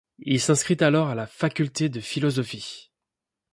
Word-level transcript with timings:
Il 0.17 0.41
s'inscrit 0.41 0.77
alors 0.79 1.09
à 1.09 1.13
la 1.13 1.27
faculté 1.27 1.87
de 1.87 1.99
philosophie. 1.99 2.91